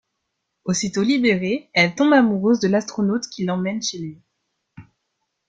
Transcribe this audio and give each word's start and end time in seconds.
Aussitôt 0.65 1.03
libérée, 1.03 1.69
elle 1.73 1.93
tombe 1.93 2.13
amoureuse 2.13 2.59
de 2.59 2.67
l'astronaute 2.67 3.27
qui 3.27 3.45
l'emmène 3.45 3.83
chez 3.83 3.99
lui. 3.99 4.21